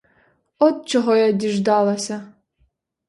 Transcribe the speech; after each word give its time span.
От 0.59 0.85
чого 0.89 1.15
я 1.15 1.31
діждалася! 1.31 2.33